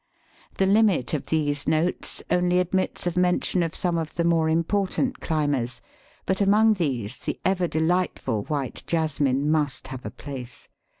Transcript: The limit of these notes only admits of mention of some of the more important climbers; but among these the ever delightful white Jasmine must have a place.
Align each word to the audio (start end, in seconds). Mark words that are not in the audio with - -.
The 0.57 0.65
limit 0.65 1.13
of 1.13 1.27
these 1.27 1.67
notes 1.67 2.23
only 2.31 2.57
admits 2.59 3.05
of 3.05 3.15
mention 3.15 3.61
of 3.61 3.75
some 3.75 3.99
of 3.99 4.15
the 4.15 4.23
more 4.23 4.49
important 4.49 5.19
climbers; 5.19 5.79
but 6.25 6.41
among 6.41 6.73
these 6.73 7.19
the 7.19 7.39
ever 7.45 7.67
delightful 7.67 8.45
white 8.45 8.81
Jasmine 8.87 9.51
must 9.51 9.89
have 9.89 10.03
a 10.03 10.09
place. 10.09 10.67